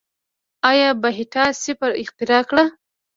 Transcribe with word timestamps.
آریابهټا 0.69 1.45
صفر 1.63 1.91
اختراع 2.03 2.41
کړ. 2.49 2.57